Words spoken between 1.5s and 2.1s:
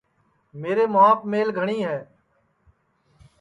گھٹؔی ہے